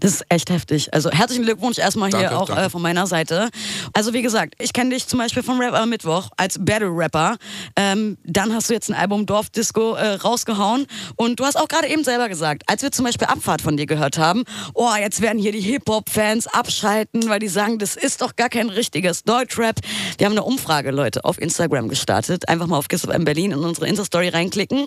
Das 0.00 0.12
ist 0.12 0.24
echt 0.28 0.50
heftig. 0.50 0.92
Also 0.92 1.10
herzlichen 1.10 1.44
Glückwunsch 1.44 1.78
erstmal 1.78 2.10
hier 2.10 2.20
Danke, 2.20 2.38
auch 2.38 2.46
danke. 2.46 2.62
Äh, 2.62 2.70
von 2.70 2.82
meiner 2.82 3.06
Seite. 3.06 3.50
Also 3.92 4.12
wie 4.12 4.22
gesagt, 4.22 4.54
ich 4.58 4.72
kenne 4.72 4.90
dich 4.90 5.06
zum 5.06 5.18
Beispiel 5.18 5.42
vom 5.42 5.60
Rap 5.60 5.74
am 5.74 5.88
Mittwoch 5.88 6.28
als 6.36 6.58
Battle 6.58 6.90
Rapper. 6.90 7.36
Ähm, 7.76 8.18
dann 8.24 8.52
hast 8.54 8.70
du 8.70 8.74
jetzt 8.74 8.90
ein 8.90 8.94
Album 8.94 9.26
Dorf 9.26 9.50
Disco 9.50 9.94
äh, 9.94 10.14
rausgehauen 10.14 10.86
und 11.16 11.40
du 11.40 11.44
hast 11.44 11.56
auch 11.56 11.68
gerade 11.68 11.88
eben 11.88 12.04
selber 12.04 12.28
gesagt, 12.28 12.64
als 12.66 12.82
wir 12.82 12.92
zum 12.92 13.04
Beispiel 13.04 13.28
Abfahrt 13.28 13.62
von 13.62 13.76
dir 13.76 13.86
gehört 13.86 14.18
haben, 14.18 14.44
oh 14.74 14.88
jetzt 14.98 15.20
werden 15.20 15.38
hier 15.38 15.52
die 15.52 15.60
Hip-Hop-Fans 15.60 16.46
abschalten, 16.48 17.28
weil 17.28 17.38
die 17.38 17.48
sagen, 17.48 17.78
das 17.78 17.96
ist 17.96 18.22
doch 18.22 18.36
gar 18.36 18.48
kein 18.48 18.68
richtiges 18.68 19.24
Deutschrap. 19.24 19.80
Wir 20.18 20.26
haben 20.26 20.32
eine 20.32 20.44
Umfrage, 20.44 20.90
Leute, 20.90 21.24
auf 21.24 21.40
Instagram 21.40 21.88
gestartet. 21.88 22.48
Einfach 22.48 22.66
mal 22.66 22.78
auf 22.78 22.88
Kiss 22.88 23.02
FM 23.02 23.24
Berlin 23.24 23.52
in 23.52 23.58
unsere 23.58 23.88
Insta-Story 23.88 24.28
reinklicken. 24.28 24.86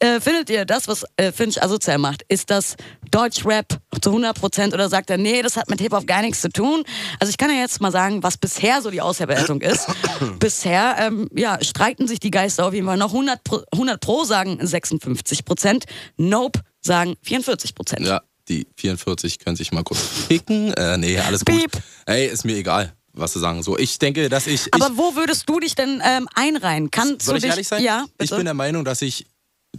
Äh, 0.00 0.20
findet 0.20 0.50
ihr 0.50 0.64
das, 0.64 0.88
was 0.88 1.04
äh, 1.16 1.32
Finch 1.32 1.62
asozial 1.62 1.98
macht? 1.98 2.22
Ist 2.28 2.50
das 2.50 2.76
Deutschrap 3.10 3.80
zu 4.00 4.10
100 4.10 4.38
Prozent 4.38 4.74
oder 4.74 4.88
sagt 4.88 5.10
er, 5.10 5.18
nee, 5.18 5.42
das 5.42 5.56
hat 5.56 5.68
mit 5.70 5.80
Hip-Hop 5.80 6.06
gar 6.06 6.22
nichts 6.22 6.40
zu 6.40 6.48
tun? 6.48 6.82
Also 7.20 7.30
ich 7.30 7.38
kann 7.38 7.50
ja 7.50 7.56
jetzt 7.56 7.80
mal 7.80 7.92
sagen, 7.92 8.22
was 8.22 8.36
bisher 8.36 8.82
so 8.82 8.90
die 8.90 9.00
Auswertung 9.00 9.60
ist. 9.60 9.86
bisher, 10.38 10.96
ähm, 10.98 11.28
ja, 11.34 11.62
streiten 11.62 12.06
sich 12.08 12.20
die 12.20 12.30
Geister 12.30 12.66
auf 12.66 12.74
jeden 12.74 12.86
Fall 12.86 12.96
noch 12.96 13.12
100 13.12 13.44
Pro, 13.44 13.62
100 13.72 14.00
Pro 14.00 14.24
sagen 14.24 14.58
56 14.60 15.44
Prozent, 15.44 15.84
Nope 16.16 16.60
sagen 16.80 17.16
44 17.22 17.74
Prozent. 17.74 18.06
Ja, 18.06 18.22
die 18.48 18.66
44 18.76 19.38
können 19.38 19.56
sich 19.56 19.72
mal 19.72 19.82
kurz 19.82 20.00
picken. 20.28 20.72
Äh, 20.74 20.98
nee, 20.98 21.18
alles 21.18 21.44
gut. 21.44 21.58
Piep. 21.58 21.72
Ey, 22.06 22.26
ist 22.26 22.44
mir 22.44 22.56
egal, 22.56 22.94
was 23.12 23.32
sie 23.32 23.40
sagen. 23.40 23.62
So, 23.62 23.76
ich 23.76 23.98
denke, 23.98 24.28
dass 24.28 24.46
ich. 24.46 24.72
Aber 24.72 24.88
ich, 24.92 24.96
wo 24.96 25.16
würdest 25.16 25.48
du 25.48 25.60
dich 25.60 25.74
denn 25.74 26.02
ähm, 26.04 26.28
einreihen? 26.34 26.90
Kannst 26.90 27.22
soll 27.22 27.34
du 27.34 27.38
ich 27.38 27.42
dich, 27.42 27.50
ehrlich 27.50 27.68
sein? 27.68 27.82
Ja, 27.82 28.04
ich 28.12 28.16
bitte. 28.18 28.36
bin 28.36 28.44
der 28.44 28.54
Meinung, 28.54 28.84
dass 28.84 29.02
ich 29.02 29.26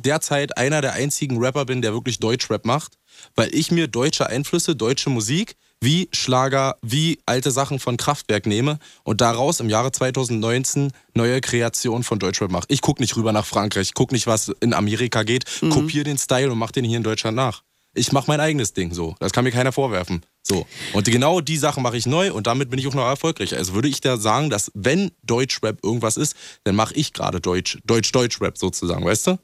derzeit 0.02 0.58
einer 0.58 0.82
der 0.82 0.94
einzigen 0.94 1.38
Rapper 1.38 1.66
bin, 1.66 1.82
der 1.82 1.94
wirklich 1.94 2.20
Deutschrap 2.20 2.66
macht, 2.66 2.98
weil 3.36 3.54
ich 3.54 3.72
mir 3.72 3.88
deutsche 3.88 4.28
Einflüsse, 4.28 4.76
deutsche 4.76 5.10
Musik, 5.10 5.56
wie 5.80 6.10
Schlager, 6.12 6.76
wie 6.82 7.20
alte 7.26 7.52
Sachen 7.52 7.80
von 7.80 7.98
Kraftwerk 7.98 8.46
nehme 8.48 8.80
und 9.04 9.22
daraus 9.22 9.60
im 9.60 9.70
Jahre 9.70 9.92
2019 9.92 10.92
neue 11.14 11.40
Kreationen 11.42 12.04
von 12.04 12.18
Deutschrap 12.20 12.50
mache. 12.52 12.66
Ich 12.70 12.82
gucke 12.82 13.02
nicht 13.02 13.16
rüber 13.16 13.32
nach 13.32 13.46
Frankreich, 13.46 13.88
ich 13.90 13.94
gucke 13.94 14.14
nicht, 14.14 14.28
was 14.28 14.50
in 14.60 14.74
Amerika 14.74 15.24
geht, 15.24 15.46
Mhm. 15.62 15.70
kopiere 15.70 16.04
den 16.06 16.18
Style 16.18 16.52
und 16.52 16.58
mache 16.58 16.72
den 16.74 16.86
hier 16.86 16.98
in 16.98 17.04
Deutschland 17.04 17.36
nach. 17.36 17.64
Ich 17.94 18.12
mache 18.12 18.26
mein 18.28 18.40
eigenes 18.40 18.74
Ding 18.74 18.94
so. 18.94 19.16
Das 19.20 19.32
kann 19.32 19.44
mir 19.44 19.52
keiner 19.52 19.72
vorwerfen. 19.72 20.22
So. 20.44 20.68
Und 20.94 21.06
genau 21.10 21.42
die 21.42 21.58
Sachen 21.58 21.82
mache 21.82 21.98
ich 21.98 22.06
neu 22.06 22.32
und 22.32 22.46
damit 22.48 22.70
bin 22.70 22.80
ich 22.80 22.88
auch 22.88 22.94
noch 22.94 23.06
erfolgreich. 23.06 23.56
Also 23.56 23.74
würde 23.74 23.88
ich 23.88 24.02
da 24.02 24.18
sagen, 24.18 24.50
dass 24.52 24.72
wenn 24.76 25.12
Deutschrap 25.24 25.80
irgendwas 25.84 26.16
ist, 26.18 26.36
dann 26.64 26.76
mache 26.76 26.94
ich 26.94 27.14
gerade 27.14 27.42
Deutsch, 27.42 27.80
Deutsch-Deutsch-Rap 27.86 28.58
sozusagen, 28.58 29.04
weißt 29.04 29.28
du? 29.28 29.40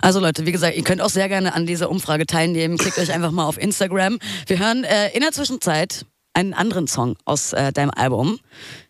Also 0.00 0.20
Leute, 0.20 0.46
wie 0.46 0.52
gesagt, 0.52 0.76
ihr 0.76 0.84
könnt 0.84 1.00
auch 1.00 1.10
sehr 1.10 1.28
gerne 1.28 1.54
an 1.54 1.66
dieser 1.66 1.90
Umfrage 1.90 2.26
teilnehmen. 2.26 2.78
Klickt 2.78 2.98
euch 2.98 3.12
einfach 3.12 3.30
mal 3.30 3.44
auf 3.46 3.58
Instagram. 3.58 4.18
Wir 4.46 4.58
hören 4.58 4.84
äh, 4.84 5.08
in 5.14 5.20
der 5.20 5.32
Zwischenzeit 5.32 6.04
einen 6.34 6.52
anderen 6.54 6.86
Song 6.86 7.16
aus 7.24 7.52
äh, 7.52 7.72
deinem 7.72 7.90
Album. 7.90 8.38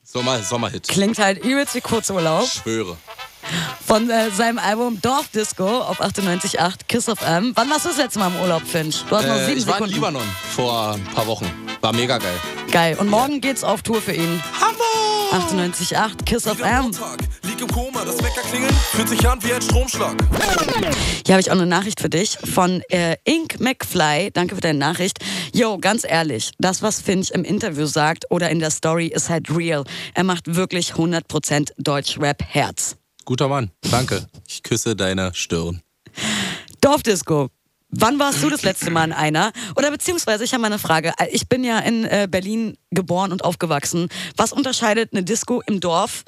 Sommer, 0.03 0.41
Sommerhit. 0.43 0.89
Klingt 0.89 1.19
halt 1.19 1.45
übelst 1.45 1.75
wie 1.75 1.81
Kurzurlaub. 1.81 2.47
Schwöre. 2.49 2.97
Von 3.87 4.11
äh, 4.11 4.31
seinem 4.31 4.59
Album 4.59 5.01
Dorfdisco 5.01 5.65
auf 5.83 6.01
98.8 6.01 6.73
Kiss 6.89 7.09
of 7.09 7.23
M. 7.23 7.53
Wann 7.55 7.71
warst 7.71 7.85
du 7.85 7.91
das 7.91 7.99
letzte 7.99 8.19
Mal 8.19 8.29
im 8.29 8.41
Urlaub, 8.41 8.63
Finch? 8.67 9.05
Du 9.09 9.17
hast 9.17 9.27
noch 9.27 9.37
Äh, 9.37 9.47
sieben 9.47 9.59
ich 9.59 9.67
war 9.69 9.75
in 9.79 9.85
Sekunden. 9.89 9.95
Libanon 9.95 10.23
vor 10.57 10.95
ein 10.95 11.05
paar 11.15 11.27
Wochen. 11.29 11.49
War 11.81 11.93
mega 11.93 12.19
geil. 12.19 12.35
Geil. 12.73 12.97
Und 12.99 13.09
morgen 13.09 13.41
geht's 13.41 13.63
auf 13.63 13.83
Tour 13.83 14.01
für 14.03 14.13
ihn. 14.15 14.43
Hamburg! 14.61 15.63
98.8 15.71 16.25
Kiss 16.25 16.47
of 16.49 16.61
M. 16.61 16.83
Montag, 16.85 17.19
lieg 17.57 17.69
im 17.69 17.75
Koma, 17.75 18.05
das 18.05 18.19
Wecker 18.19 18.43
klingeln, 18.43 18.75
fühlt 18.93 19.09
sich 19.09 19.27
an 19.29 19.43
wie 19.43 19.53
ein 19.53 19.63
Stromschlag. 19.63 20.17
Hier 21.25 21.35
habe 21.35 21.41
ich 21.41 21.51
auch 21.51 21.55
eine 21.55 21.67
Nachricht 21.67 22.01
für 22.01 22.09
dich 22.09 22.39
von 22.53 22.83
äh, 22.91 23.17
Ink 23.25 23.61
McFly. 23.61 24.31
Danke 24.33 24.55
für 24.55 24.61
deine 24.61 24.79
Nachricht. 24.79 25.19
Yo, 25.53 25.79
ganz 25.79 26.05
ehrlich, 26.05 26.53
das, 26.59 26.83
was 26.83 27.01
Finch 27.01 27.31
im 27.31 27.45
Interview 27.45 27.87
sagt 27.87 28.31
oder 28.31 28.51
in 28.51 28.61
der 28.61 28.71
Story, 28.71 29.07
ist 29.07 29.31
halt 29.31 29.55
real. 29.57 29.85
Er 30.15 30.25
macht 30.25 30.55
wirklich 30.55 30.93
100% 30.93 31.71
Deutschrap-Herz. 31.79 32.97
Guter 33.25 33.49
Mann. 33.49 33.71
Danke. 33.91 34.27
Ich 34.47 34.63
küsse 34.63 34.95
deine 34.95 35.33
Stirn. 35.35 35.83
Dorfdisco. 36.81 37.49
Wann 37.89 38.19
warst 38.19 38.43
du 38.43 38.51
das 38.51 38.63
letzte 38.63 38.91
Mal 38.91 39.05
in 39.05 39.13
einer? 39.13 39.53
Oder 39.77 39.91
beziehungsweise, 39.91 40.45
ich 40.45 40.53
habe 40.53 40.61
mal 40.61 40.67
eine 40.67 40.79
Frage. 40.79 41.13
Ich 41.31 41.49
bin 41.49 41.65
ja 41.65 41.79
in 41.79 42.05
äh, 42.05 42.27
Berlin 42.31 42.77
geboren 42.91 43.33
und 43.33 43.45
aufgewachsen. 43.45 44.09
Was 44.37 44.53
unterscheidet 44.53 45.13
eine 45.13 45.23
Disco 45.23 45.63
im 45.67 45.81
Dorf 45.81 46.25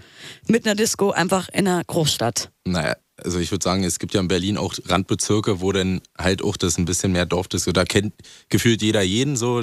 mit 0.46 0.66
einer 0.66 0.76
Disco 0.76 1.10
einfach 1.10 1.48
in 1.48 1.66
einer 1.66 1.82
Großstadt? 1.84 2.50
Naja, 2.64 2.96
also 3.16 3.38
ich 3.38 3.50
würde 3.50 3.64
sagen, 3.64 3.84
es 3.84 3.98
gibt 3.98 4.14
ja 4.14 4.20
in 4.20 4.28
Berlin 4.28 4.56
auch 4.56 4.74
Randbezirke, 4.86 5.60
wo 5.60 5.72
dann 5.72 6.00
halt 6.16 6.42
auch 6.42 6.56
das 6.56 6.78
ein 6.78 6.84
bisschen 6.84 7.12
mehr 7.12 7.26
Dorf 7.26 7.48
ist. 7.52 7.68
Da 7.76 7.84
kennt 7.84 8.14
gefühlt 8.48 8.80
jeder 8.80 9.02
jeden 9.02 9.36
so. 9.36 9.60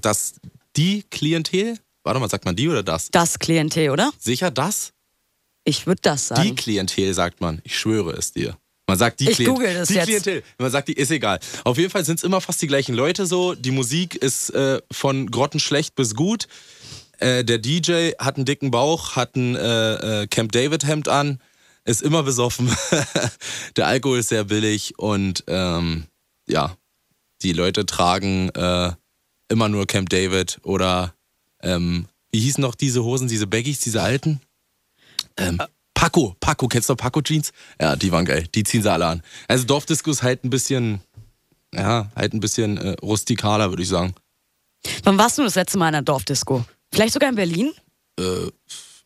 Das, 0.00 0.34
die 0.76 1.04
Klientel, 1.04 1.78
warte 2.02 2.20
mal, 2.20 2.28
sagt 2.28 2.44
man 2.44 2.56
die 2.56 2.68
oder 2.68 2.82
das? 2.82 3.08
Das 3.12 3.38
Klientel, 3.38 3.90
oder? 3.90 4.10
Sicher 4.18 4.50
das? 4.50 4.92
Ich 5.64 5.86
würde 5.86 6.00
das 6.02 6.28
sagen. 6.28 6.42
Die 6.42 6.54
Klientel 6.54 7.14
sagt 7.14 7.40
man. 7.40 7.60
Ich 7.64 7.78
schwöre 7.78 8.12
es 8.12 8.32
dir. 8.32 8.56
Man 8.90 8.98
sagt 8.98 9.20
die 9.20 9.30
Ich 9.30 9.36
Klient- 9.36 9.50
google 9.54 9.72
das 9.72 9.86
die 9.88 9.94
jetzt. 9.94 10.06
Klientel. 10.06 10.42
Man 10.58 10.70
sagt 10.70 10.88
die, 10.88 10.94
ist 10.94 11.10
egal. 11.12 11.38
Auf 11.64 11.78
jeden 11.78 11.90
Fall 11.90 12.04
sind 12.04 12.18
es 12.18 12.24
immer 12.24 12.40
fast 12.40 12.60
die 12.60 12.66
gleichen 12.66 12.94
Leute 12.94 13.24
so. 13.24 13.54
Die 13.54 13.70
Musik 13.70 14.16
ist 14.16 14.50
äh, 14.50 14.80
von 14.90 15.30
grottenschlecht 15.30 15.94
bis 15.94 16.14
gut. 16.16 16.48
Äh, 17.18 17.44
der 17.44 17.58
DJ 17.58 18.10
hat 18.18 18.34
einen 18.36 18.46
dicken 18.46 18.70
Bauch, 18.72 19.14
hat 19.14 19.36
ein 19.36 19.54
äh, 19.54 20.22
äh, 20.22 20.26
Camp 20.26 20.50
David 20.52 20.84
Hemd 20.86 21.06
an. 21.08 21.38
ist 21.84 22.02
immer 22.02 22.22
besoffen. 22.24 22.68
Der 23.76 23.86
Alkohol 23.86 24.18
ist 24.18 24.28
sehr 24.30 24.44
billig 24.44 24.98
und 24.98 25.44
ähm, 25.46 26.06
ja, 26.48 26.76
die 27.42 27.52
Leute 27.52 27.86
tragen 27.86 28.48
äh, 28.50 28.92
immer 29.48 29.68
nur 29.68 29.86
Camp 29.86 30.08
David 30.08 30.58
oder 30.62 31.14
ähm, 31.62 32.06
wie 32.32 32.40
hießen 32.40 32.60
noch 32.60 32.74
diese 32.74 33.02
Hosen, 33.04 33.28
diese 33.28 33.46
Baggies, 33.46 33.80
diese 33.80 34.02
alten? 34.02 34.40
Ähm, 35.36 35.60
Paco, 36.00 36.34
Paco, 36.40 36.66
kennst 36.66 36.88
du 36.88 36.96
Paco 36.96 37.20
Jeans? 37.20 37.52
Ja, 37.78 37.94
die 37.94 38.10
waren 38.10 38.24
geil. 38.24 38.46
Die 38.54 38.64
ziehen 38.64 38.82
sie 38.82 38.90
alle 38.90 39.04
an. 39.04 39.22
Also 39.48 39.66
Dorfdisco 39.66 40.10
ist 40.10 40.22
halt 40.22 40.44
ein 40.44 40.48
bisschen, 40.48 41.02
ja, 41.74 42.10
halt 42.16 42.32
ein 42.32 42.40
bisschen 42.40 42.78
äh, 42.78 42.96
rustikaler, 43.02 43.68
würde 43.68 43.82
ich 43.82 43.90
sagen. 43.90 44.14
Wann 45.04 45.18
warst 45.18 45.36
du 45.36 45.42
das 45.42 45.56
letzte 45.56 45.76
Mal 45.76 45.90
in 45.90 45.96
einer 45.96 46.02
Dorfdisco? 46.02 46.64
Vielleicht 46.90 47.12
sogar 47.12 47.28
in 47.28 47.36
Berlin? 47.36 47.72
Äh, 48.18 48.46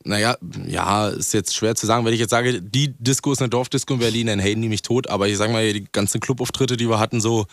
naja, 0.04 0.36
ja, 0.68 1.08
ist 1.08 1.34
jetzt 1.34 1.56
schwer 1.56 1.74
zu 1.74 1.84
sagen. 1.84 2.04
Wenn 2.04 2.14
ich 2.14 2.20
jetzt 2.20 2.30
sage, 2.30 2.62
die 2.62 2.94
Disco 2.96 3.32
ist 3.32 3.42
eine 3.42 3.48
Dorfdisco 3.48 3.94
in 3.94 3.98
Berlin, 3.98 4.28
dann 4.28 4.40
haten 4.40 4.62
die 4.62 4.68
mich 4.68 4.82
tot. 4.82 5.08
Aber 5.08 5.26
ich 5.26 5.36
sag 5.36 5.50
mal, 5.50 5.72
die 5.72 5.88
ganzen 5.90 6.20
Clubauftritte, 6.20 6.76
die 6.76 6.88
wir 6.88 7.00
hatten, 7.00 7.20
so 7.20 7.46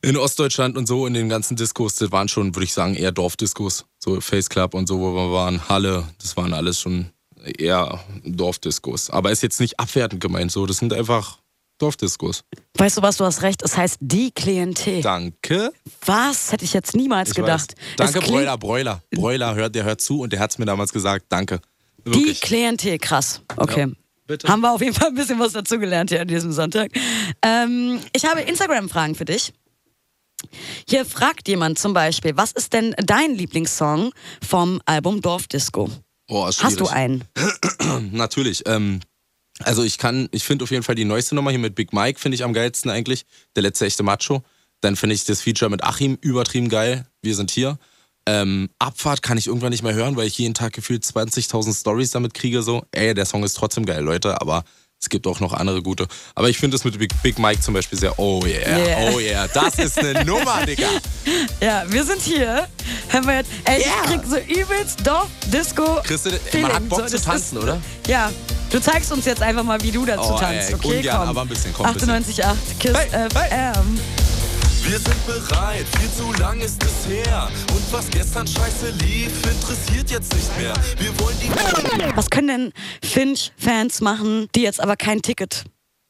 in 0.00 0.16
Ostdeutschland 0.16 0.78
und 0.78 0.86
so, 0.86 1.08
in 1.08 1.14
den 1.14 1.28
ganzen 1.28 1.56
Diskos, 1.56 1.96
das 1.96 2.12
waren 2.12 2.28
schon, 2.28 2.54
würde 2.54 2.66
ich 2.66 2.72
sagen, 2.72 2.94
eher 2.94 3.10
Dorfdiskos. 3.10 3.86
So 3.98 4.20
Face 4.20 4.48
Club 4.48 4.74
und 4.74 4.86
so, 4.86 5.00
wo 5.00 5.12
wir 5.12 5.32
waren, 5.32 5.68
Halle, 5.68 6.06
das 6.22 6.36
waren 6.36 6.54
alles 6.54 6.78
schon 6.78 7.10
eher 7.44 8.00
Dorfdiskos. 8.24 9.10
Aber 9.10 9.30
ist 9.30 9.42
jetzt 9.42 9.60
nicht 9.60 9.78
abwertend 9.78 10.20
gemeint, 10.20 10.50
so, 10.52 10.66
das 10.66 10.78
sind 10.78 10.92
einfach 10.92 11.38
Dorfdiskos. 11.78 12.44
Weißt 12.76 12.98
du 12.98 13.02
was, 13.02 13.16
du 13.16 13.24
hast 13.24 13.42
recht, 13.42 13.62
es 13.62 13.76
heißt 13.76 13.98
die 14.00 14.30
Klientel. 14.30 15.02
Danke. 15.02 15.72
Was? 16.04 16.52
Hätte 16.52 16.64
ich 16.64 16.72
jetzt 16.72 16.94
niemals 16.94 17.30
Ich 17.30 17.34
gedacht. 17.34 17.74
Weiß. 17.76 17.96
Danke, 17.96 18.18
Es 18.20 18.24
Broiler, 18.26 18.56
Broiler. 18.58 19.02
Broiler 19.10 19.54
hört, 19.54 19.74
der 19.74 19.84
hört 19.84 20.00
zu 20.00 20.20
und 20.20 20.32
der 20.32 20.40
hat's 20.40 20.58
mir 20.58 20.66
damals 20.66 20.92
gesagt. 20.92 21.26
Danke. 21.28 21.60
Die 22.06 22.14
Wirklich. 22.14 22.40
Klientel, 22.40 22.98
krass. 22.98 23.40
Okay. 23.56 23.88
Ja, 23.88 23.94
bitte. 24.26 24.48
Haben 24.48 24.60
wir 24.60 24.72
auf 24.72 24.80
jeden 24.80 24.94
Fall 24.94 25.08
ein 25.08 25.14
bisschen 25.14 25.38
was 25.38 25.52
dazugelernt 25.52 26.10
hier 26.10 26.20
an 26.20 26.28
diesem 26.28 26.52
Sonntag. 26.52 26.92
Ähm, 27.42 27.98
ich 28.12 28.24
habe 28.24 28.42
Instagram-Fragen 28.42 29.14
für 29.14 29.24
dich. 29.24 29.52
Hier 30.88 31.04
fragt 31.06 31.48
jemand 31.48 31.78
zum 31.78 31.94
Beispiel, 31.94 32.36
was 32.36 32.52
ist 32.52 32.72
denn 32.72 32.94
dein 32.98 33.34
Lieblingssong 33.34 34.12
vom 34.46 34.80
Album 34.84 35.22
Dorfdisco? 35.22 35.88
Ist 36.28 36.62
Hast 36.62 36.80
du 36.80 36.86
einen? 36.86 37.24
Natürlich. 38.12 38.62
Ähm, 38.66 39.00
also 39.60 39.82
ich 39.82 39.98
kann, 39.98 40.28
ich 40.32 40.44
finde 40.44 40.64
auf 40.64 40.70
jeden 40.70 40.82
Fall 40.82 40.94
die 40.94 41.04
neueste 41.04 41.34
Nummer 41.34 41.50
hier 41.50 41.60
mit 41.60 41.74
Big 41.74 41.92
Mike 41.92 42.18
finde 42.18 42.34
ich 42.34 42.44
am 42.44 42.52
geilsten 42.52 42.90
eigentlich. 42.90 43.24
Der 43.56 43.62
letzte 43.62 43.86
echte 43.86 44.02
Macho. 44.02 44.42
Dann 44.80 44.96
finde 44.96 45.14
ich 45.14 45.24
das 45.24 45.42
Feature 45.42 45.70
mit 45.70 45.82
Achim 45.84 46.18
übertrieben 46.20 46.68
geil. 46.68 47.06
Wir 47.22 47.34
sind 47.34 47.50
hier. 47.50 47.78
Ähm, 48.26 48.70
Abfahrt 48.78 49.22
kann 49.22 49.36
ich 49.36 49.46
irgendwann 49.46 49.70
nicht 49.70 49.82
mehr 49.82 49.94
hören, 49.94 50.16
weil 50.16 50.26
ich 50.26 50.38
jeden 50.38 50.54
Tag 50.54 50.72
gefühlt 50.72 51.04
20.000 51.04 51.78
Stories 51.78 52.10
damit 52.10 52.32
kriege. 52.34 52.62
So, 52.62 52.84
ey, 52.90 53.14
der 53.14 53.26
Song 53.26 53.44
ist 53.44 53.54
trotzdem 53.54 53.84
geil, 53.84 54.02
Leute, 54.02 54.40
aber 54.40 54.64
es 55.04 55.08
gibt 55.10 55.26
auch 55.26 55.38
noch 55.40 55.52
andere 55.52 55.82
gute. 55.82 56.06
Aber 56.34 56.48
ich 56.48 56.56
finde 56.58 56.76
das 56.76 56.84
mit 56.84 56.98
Big, 56.98 57.10
Big 57.22 57.38
Mike 57.38 57.60
zum 57.60 57.74
Beispiel 57.74 57.98
sehr, 57.98 58.18
oh 58.18 58.42
yeah, 58.46 58.78
Yeah. 58.78 59.10
oh 59.14 59.20
yeah, 59.20 59.46
das 59.48 59.78
ist 59.78 59.98
eine 59.98 60.24
Nummer, 60.26 60.64
Digga. 60.66 60.88
Ja, 61.60 61.82
wir 61.88 62.04
sind 62.04 62.22
hier. 62.22 62.66
Hören 63.10 63.26
wir 63.26 63.34
jetzt. 63.36 63.50
Ey, 63.64 63.80
Yeah. 63.80 63.90
ich 64.04 64.10
krieg 64.10 64.20
so 64.28 64.36
übelst 64.60 65.06
Dorf-Disco. 65.06 66.00
Christi, 66.04 66.30
man 66.30 66.38
Feeling. 66.50 66.72
hat 66.72 66.88
Bock 66.88 67.08
So, 67.08 67.16
zu 67.18 67.22
tanzen, 67.24 67.58
ist- 67.58 67.62
oder? 67.64 67.80
Ja, 68.06 68.30
du 68.70 68.80
zeigst 68.80 69.12
uns 69.12 69.24
jetzt 69.26 69.42
einfach 69.42 69.62
mal, 69.62 69.80
wie 69.82 69.90
du 69.90 70.06
dazu 70.06 70.32
Oh, 70.34 70.38
tanzt. 70.38 70.68
ey, 70.70 70.74
okay, 70.74 70.96
ungern, 70.98 71.18
komm. 71.18 71.28
aber 71.28 71.42
ein 71.42 71.48
bisschen, 71.48 71.72
komm, 71.74 71.86
ein 71.86 71.94
bisschen. 71.94 72.10
98,8 72.10 72.54
Kiss 72.78 72.92
Hey, 72.96 73.28
FM. 73.28 73.98
Wir 74.86 74.98
sind 74.98 75.26
bereit, 75.26 75.86
viel 75.98 76.10
zu 76.10 76.32
lang 76.40 76.60
ist 76.60 76.82
es 76.84 77.08
her. 77.08 77.48
Und 77.70 77.82
was 77.92 78.08
gestern 78.10 78.46
scheiße 78.46 78.90
lief, 78.90 79.32
interessiert 79.50 80.10
jetzt 80.10 80.34
nicht 80.34 80.58
mehr. 80.58 80.74
Wir 80.98 81.18
wollen 81.20 81.36
die 81.42 81.48
Was 82.16 82.28
können 82.30 82.48
denn 82.48 82.72
Finch-Fans 83.02 84.00
machen, 84.02 84.48
die 84.54 84.60
jetzt 84.62 84.80
aber 84.80 84.96
kein 84.96 85.22
Ticket 85.22 85.64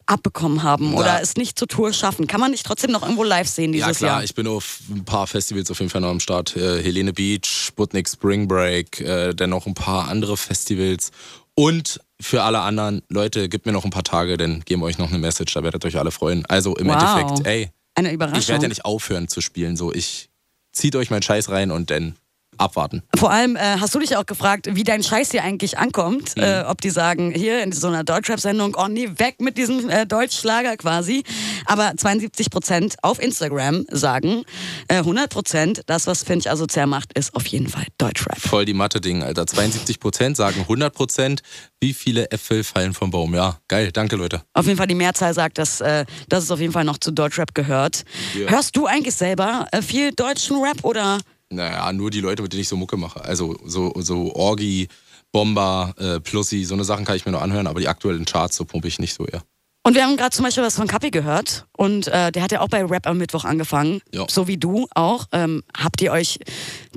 abbekommen 0.06 0.62
haben 0.64 0.90
Na. 0.92 0.98
oder 1.00 1.22
es 1.22 1.36
nicht 1.36 1.56
zur 1.58 1.68
Tour 1.68 1.92
schaffen? 1.92 2.26
Kann 2.26 2.40
man 2.40 2.50
nicht 2.50 2.66
trotzdem 2.66 2.90
noch 2.90 3.02
irgendwo 3.02 3.22
live 3.22 3.48
sehen 3.48 3.72
Ja 3.74 3.86
dieses 3.86 3.98
klar, 3.98 4.10
Jahr? 4.16 4.24
ich 4.24 4.34
bin 4.34 4.46
auf 4.48 4.80
ein 4.90 5.04
paar 5.04 5.26
Festivals 5.28 5.70
auf 5.70 5.78
jeden 5.78 5.90
Fall 5.90 6.00
noch 6.00 6.10
am 6.10 6.20
Start. 6.20 6.56
Äh, 6.56 6.82
Helene 6.82 7.12
Beach, 7.12 7.46
Sputnik 7.46 8.08
Spring 8.08 8.48
Break, 8.48 9.00
äh, 9.00 9.34
dann 9.34 9.50
noch 9.50 9.66
ein 9.66 9.74
paar 9.74 10.08
andere 10.08 10.36
Festivals. 10.36 11.10
Und 11.54 12.00
für 12.20 12.42
alle 12.42 12.60
anderen, 12.60 13.02
Leute, 13.08 13.48
gebt 13.48 13.66
mir 13.66 13.72
noch 13.72 13.84
ein 13.84 13.90
paar 13.90 14.02
Tage, 14.04 14.36
dann 14.36 14.60
geben 14.64 14.82
wir 14.82 14.86
euch 14.86 14.98
noch 14.98 15.10
eine 15.10 15.18
Message, 15.18 15.54
da 15.54 15.62
werdet 15.62 15.84
ihr 15.84 15.88
euch 15.88 15.98
alle 15.98 16.10
freuen. 16.10 16.44
Also 16.46 16.74
im 16.76 16.88
Wow. 16.88 16.94
Endeffekt, 16.94 17.46
ey, 17.46 17.70
Eine 17.94 18.08
ich 18.08 18.14
Überraschung. 18.14 18.48
werde 18.48 18.64
ja 18.64 18.68
nicht 18.68 18.84
aufhören 18.84 19.28
zu 19.28 19.40
spielen. 19.40 19.76
So, 19.76 19.92
ich 19.92 20.30
zieht 20.72 20.96
euch 20.96 21.10
meinen 21.10 21.22
Scheiß 21.22 21.50
rein 21.50 21.70
und 21.70 21.90
dann 21.90 22.16
abwarten. 22.58 23.02
Vor 23.16 23.30
allem 23.30 23.56
äh, 23.56 23.60
hast 23.80 23.94
du 23.94 23.98
dich 23.98 24.16
auch 24.16 24.26
gefragt, 24.26 24.68
wie 24.70 24.84
dein 24.84 25.02
Scheiß 25.02 25.30
hier 25.30 25.42
eigentlich 25.44 25.78
ankommt. 25.78 26.36
Mhm. 26.36 26.42
Äh, 26.42 26.62
ob 26.62 26.80
die 26.80 26.90
sagen, 26.90 27.32
hier 27.34 27.62
in 27.62 27.72
so 27.72 27.88
einer 27.88 28.04
Deutschrap-Sendung, 28.04 28.76
oh 28.78 28.88
nee, 28.88 29.08
weg 29.16 29.36
mit 29.40 29.58
diesem 29.58 29.88
äh, 29.88 30.06
Deutschschlager 30.06 30.76
quasi. 30.76 31.24
Aber 31.66 31.92
72 31.96 32.50
Prozent 32.50 32.96
auf 33.02 33.20
Instagram 33.20 33.84
sagen, 33.90 34.44
äh, 34.88 34.96
100 34.96 35.30
Prozent, 35.30 35.82
das, 35.86 36.06
was 36.06 36.22
Finch 36.22 36.50
asozial 36.50 36.86
macht, 36.86 37.16
ist 37.16 37.34
auf 37.34 37.46
jeden 37.46 37.68
Fall 37.68 37.86
Deutschrap. 37.98 38.38
Voll 38.40 38.64
die 38.64 38.74
Mathe-Ding, 38.74 39.22
Alter. 39.22 39.46
72 39.46 40.00
Prozent 40.00 40.36
sagen 40.36 40.60
100 40.60 40.94
Prozent. 40.94 41.42
Wie 41.80 41.94
viele 41.94 42.30
Äpfel 42.30 42.64
fallen 42.64 42.94
vom 42.94 43.10
Baum? 43.10 43.34
Ja, 43.34 43.58
geil. 43.68 43.90
Danke, 43.92 44.16
Leute. 44.16 44.42
Auf 44.54 44.66
jeden 44.66 44.78
Fall 44.78 44.86
die 44.86 44.94
Mehrzahl 44.94 45.34
sagt, 45.34 45.58
dass, 45.58 45.80
äh, 45.80 46.04
dass 46.28 46.44
es 46.44 46.50
auf 46.50 46.60
jeden 46.60 46.72
Fall 46.72 46.84
noch 46.84 46.98
zu 46.98 47.10
Deutschrap 47.10 47.54
gehört. 47.54 48.04
Ja. 48.34 48.48
Hörst 48.48 48.76
du 48.76 48.86
eigentlich 48.86 49.14
selber 49.14 49.66
äh, 49.72 49.82
viel 49.82 50.12
deutschen 50.12 50.60
Rap 50.62 50.84
oder? 50.84 51.18
Naja, 51.54 51.92
nur 51.92 52.10
die 52.10 52.20
Leute, 52.20 52.42
mit 52.42 52.52
denen 52.52 52.62
ich 52.62 52.68
so 52.68 52.76
Mucke 52.76 52.96
mache. 52.96 53.24
Also 53.24 53.56
so, 53.64 53.92
so 53.96 54.34
Orgi, 54.34 54.88
Bomber, 55.32 55.94
äh, 55.98 56.20
Plussi, 56.20 56.64
so 56.64 56.74
eine 56.74 56.84
Sachen 56.84 57.04
kann 57.04 57.16
ich 57.16 57.26
mir 57.26 57.32
noch 57.32 57.42
anhören, 57.42 57.66
aber 57.66 57.80
die 57.80 57.88
aktuellen 57.88 58.24
Charts, 58.24 58.56
so 58.56 58.64
pumpe 58.64 58.88
ich 58.88 58.98
nicht 58.98 59.14
so 59.14 59.26
eher. 59.26 59.42
Und 59.86 59.94
wir 59.96 60.04
haben 60.04 60.16
gerade 60.16 60.30
zum 60.34 60.44
Beispiel 60.44 60.62
was 60.62 60.76
von 60.76 60.86
Kapi 60.86 61.10
gehört 61.10 61.66
und 61.76 62.06
äh, 62.06 62.32
der 62.32 62.42
hat 62.42 62.52
ja 62.52 62.60
auch 62.60 62.68
bei 62.68 62.82
Rap 62.84 63.06
am 63.06 63.18
Mittwoch 63.18 63.44
angefangen, 63.44 64.00
Ja. 64.14 64.24
so 64.30 64.46
wie 64.48 64.56
du 64.56 64.86
auch. 64.94 65.26
Ähm, 65.32 65.62
habt 65.76 66.00
ihr 66.00 66.10
euch 66.10 66.38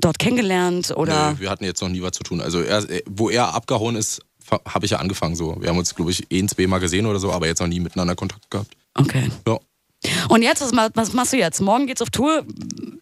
dort 0.00 0.18
kennengelernt 0.18 0.92
oder? 0.96 1.32
Nö, 1.32 1.40
wir 1.40 1.50
hatten 1.50 1.64
jetzt 1.64 1.82
noch 1.82 1.90
nie 1.90 2.00
was 2.00 2.12
zu 2.12 2.22
tun. 2.22 2.40
Also 2.40 2.62
er, 2.62 2.82
wo 3.06 3.28
er 3.28 3.54
abgehauen 3.54 3.94
ist, 3.96 4.22
habe 4.66 4.86
ich 4.86 4.92
ja 4.92 4.98
angefangen 5.00 5.36
so. 5.36 5.56
Wir 5.60 5.68
haben 5.68 5.76
uns, 5.76 5.94
glaube 5.94 6.10
ich, 6.12 6.24
eh 6.32 6.38
ein, 6.40 6.48
zwei 6.48 6.66
Mal 6.66 6.78
gesehen 6.78 7.04
oder 7.04 7.18
so, 7.18 7.30
aber 7.30 7.46
jetzt 7.46 7.60
noch 7.60 7.66
nie 7.66 7.80
miteinander 7.80 8.14
Kontakt 8.14 8.50
gehabt. 8.50 8.74
Okay. 8.94 9.30
Ja. 9.46 9.58
Und 10.28 10.42
jetzt, 10.42 10.60
was, 10.60 10.72
ma- 10.72 10.90
was 10.94 11.12
machst 11.12 11.32
du 11.32 11.36
jetzt? 11.38 11.60
Morgen 11.60 11.86
geht's 11.86 12.02
auf 12.02 12.10
Tour. 12.10 12.44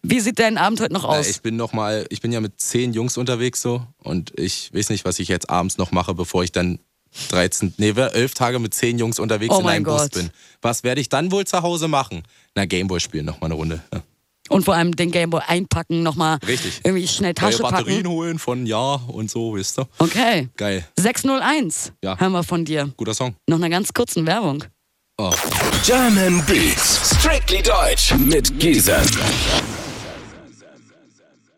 Wie 0.01 0.19
sieht 0.19 0.39
dein 0.39 0.57
Abend 0.57 0.79
heute 0.81 0.93
noch 0.93 1.03
aus? 1.03 1.27
Ich 1.27 1.41
bin 1.41 1.55
noch 1.55 1.73
mal, 1.73 2.05
ich 2.09 2.21
bin 2.21 2.31
ja 2.31 2.41
mit 2.41 2.59
zehn 2.59 2.93
Jungs 2.93 3.17
unterwegs 3.17 3.61
so 3.61 3.85
und 4.03 4.37
ich 4.39 4.73
weiß 4.73 4.89
nicht, 4.89 5.05
was 5.05 5.19
ich 5.19 5.27
jetzt 5.27 5.49
abends 5.49 5.77
noch 5.77 5.91
mache, 5.91 6.13
bevor 6.15 6.43
ich 6.43 6.51
dann 6.51 6.79
13, 7.29 7.73
nee, 7.77 7.89
elf 7.89 8.33
Tage 8.33 8.59
mit 8.59 8.73
zehn 8.73 8.97
Jungs 8.99 9.19
unterwegs 9.19 9.53
Oh 9.55 9.59
in 9.59 9.67
einem 9.67 9.83
Bus 9.85 10.03
Gott. 10.03 10.11
bin. 10.13 10.29
Was 10.61 10.83
werde 10.83 11.01
ich 11.01 11.09
dann 11.09 11.31
wohl 11.31 11.45
zu 11.45 11.61
Hause 11.61 11.87
machen? 11.87 12.23
Na, 12.55 12.65
Gameboy 12.65 12.99
spielen 12.99 13.25
noch 13.25 13.39
mal 13.41 13.45
eine 13.47 13.55
Runde. 13.55 13.81
Ja. 13.93 14.01
Und 14.49 14.63
vor 14.63 14.75
allem 14.75 14.95
den 14.95 15.11
Gameboy 15.11 15.41
einpacken, 15.45 16.03
nochmal 16.03 16.37
Richtig. 16.47 16.79
irgendwie 16.83 17.07
schnell 17.07 17.29
Neue 17.31 17.51
Tasche 17.51 17.63
Batterien 17.63 18.03
packen. 18.03 18.15
holen 18.15 18.39
von 18.39 18.65
Ja 18.65 18.95
und 19.07 19.29
so, 19.29 19.55
wisst 19.55 19.77
ihr? 19.77 19.87
Okay. 19.99 20.47
Geil. 20.55 20.87
601 20.97 21.91
Ja. 22.03 22.17
hören 22.17 22.31
wir 22.31 22.43
von 22.43 22.63
dir. 22.63 22.91
Guter 22.97 23.13
Song. 23.13 23.35
Noch 23.47 23.57
eine 23.57 23.69
ganz 23.69 23.91
kurzen 23.93 24.25
Werbung. 24.25 24.63
German 25.81 26.43
Beats. 26.45 27.17
Strictly 27.17 27.63
Deutsch 27.63 28.13
mit 28.13 28.59
Giesen. 28.59 29.01